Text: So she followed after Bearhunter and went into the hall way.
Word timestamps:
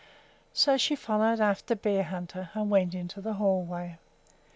So 0.51 0.77
she 0.77 0.95
followed 0.95 1.39
after 1.39 1.75
Bearhunter 1.75 2.49
and 2.55 2.71
went 2.71 2.95
into 2.95 3.21
the 3.21 3.33
hall 3.33 3.61
way. 3.61 3.99